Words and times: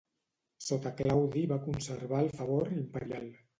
Sota 0.67 0.91
Claudi 1.01 1.45
va 1.53 1.61
conservar 1.67 2.25
el 2.27 2.35
favor 2.41 2.75
imperial. 2.81 3.33